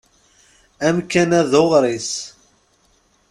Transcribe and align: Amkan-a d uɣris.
Amkan-a 0.87 1.41
d 1.49 1.51
uɣris. 1.63 2.11